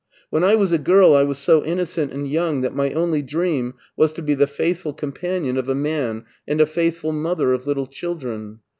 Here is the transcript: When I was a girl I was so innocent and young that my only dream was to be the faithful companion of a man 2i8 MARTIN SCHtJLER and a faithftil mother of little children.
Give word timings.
When 0.31 0.43
I 0.43 0.55
was 0.55 0.71
a 0.71 0.79
girl 0.79 1.13
I 1.13 1.21
was 1.21 1.37
so 1.37 1.63
innocent 1.63 2.11
and 2.11 2.27
young 2.27 2.61
that 2.61 2.73
my 2.73 2.91
only 2.93 3.21
dream 3.21 3.75
was 3.95 4.11
to 4.13 4.23
be 4.23 4.33
the 4.33 4.47
faithful 4.47 4.93
companion 4.93 5.57
of 5.57 5.69
a 5.69 5.75
man 5.75 5.91
2i8 5.91 5.93
MARTIN 5.93 6.23
SCHtJLER 6.23 6.43
and 6.53 6.61
a 6.61 6.65
faithftil 6.65 7.13
mother 7.13 7.53
of 7.53 7.67
little 7.67 7.85
children. 7.85 8.61